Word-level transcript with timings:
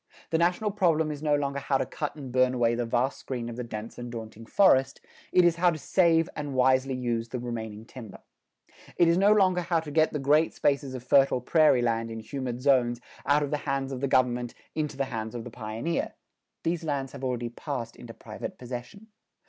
The 0.31 0.39
national 0.39 0.71
problem 0.71 1.11
is 1.11 1.21
no 1.21 1.35
longer 1.35 1.59
how 1.59 1.77
to 1.77 1.85
cut 1.85 2.15
and 2.15 2.31
burn 2.31 2.55
away 2.55 2.73
the 2.73 2.87
vast 2.87 3.19
screen 3.19 3.49
of 3.49 3.55
the 3.55 3.63
dense 3.63 3.99
and 3.99 4.11
daunting 4.11 4.47
forest; 4.47 4.99
it 5.31 5.45
is 5.45 5.57
how 5.57 5.69
to 5.69 5.77
save 5.77 6.27
and 6.35 6.55
wisely 6.55 6.95
use 6.95 7.29
the 7.29 7.37
remaining 7.37 7.85
timber. 7.85 8.17
It 8.97 9.07
is 9.07 9.15
no 9.15 9.31
longer 9.31 9.61
how 9.61 9.79
to 9.81 9.91
get 9.91 10.11
the 10.11 10.17
great 10.17 10.55
spaces 10.55 10.95
of 10.95 11.03
fertile 11.03 11.39
prairie 11.39 11.83
land 11.83 12.09
in 12.09 12.19
humid 12.19 12.61
zones 12.63 12.99
out 13.27 13.43
of 13.43 13.51
the 13.51 13.57
hands 13.69 13.91
of 13.91 14.01
the 14.01 14.07
government 14.07 14.55
into 14.73 14.97
the 14.97 15.05
hands 15.05 15.35
of 15.35 15.43
the 15.43 15.51
pioneer; 15.51 16.15
these 16.63 16.83
lands 16.83 17.11
have 17.11 17.23
already 17.23 17.49
passed 17.49 17.95
into 17.95 18.15
private 18.15 18.57
possession. 18.57 19.05